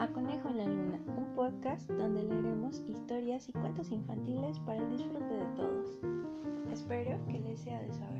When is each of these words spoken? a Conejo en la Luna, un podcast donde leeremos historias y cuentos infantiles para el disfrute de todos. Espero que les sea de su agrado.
a 0.00 0.08
Conejo 0.08 0.48
en 0.48 0.56
la 0.56 0.64
Luna, 0.64 0.98
un 1.14 1.34
podcast 1.34 1.90
donde 1.90 2.22
leeremos 2.22 2.82
historias 2.88 3.46
y 3.50 3.52
cuentos 3.52 3.90
infantiles 3.92 4.58
para 4.60 4.78
el 4.78 4.88
disfrute 4.88 5.34
de 5.34 5.44
todos. 5.54 6.00
Espero 6.72 7.18
que 7.26 7.38
les 7.38 7.60
sea 7.60 7.82
de 7.82 7.92
su 7.92 8.02
agrado. 8.02 8.19